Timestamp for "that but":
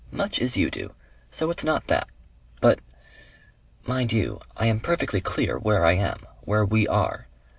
1.85-2.79